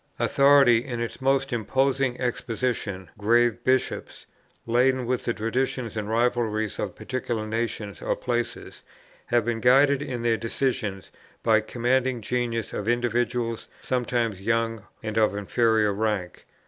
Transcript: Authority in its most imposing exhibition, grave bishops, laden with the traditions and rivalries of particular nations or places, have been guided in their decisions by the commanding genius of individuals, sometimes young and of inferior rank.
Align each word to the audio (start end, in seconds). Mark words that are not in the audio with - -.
Authority 0.17 0.83
in 0.83 0.99
its 0.99 1.21
most 1.21 1.53
imposing 1.53 2.19
exhibition, 2.19 3.11
grave 3.19 3.63
bishops, 3.63 4.25
laden 4.65 5.05
with 5.05 5.25
the 5.25 5.33
traditions 5.35 5.95
and 5.95 6.09
rivalries 6.09 6.79
of 6.79 6.95
particular 6.95 7.45
nations 7.45 8.01
or 8.01 8.15
places, 8.15 8.81
have 9.27 9.45
been 9.45 9.59
guided 9.61 10.01
in 10.01 10.23
their 10.23 10.37
decisions 10.37 11.11
by 11.43 11.59
the 11.59 11.67
commanding 11.67 12.19
genius 12.19 12.73
of 12.73 12.87
individuals, 12.87 13.67
sometimes 13.79 14.41
young 14.41 14.87
and 15.03 15.17
of 15.19 15.35
inferior 15.35 15.93
rank. 15.93 16.47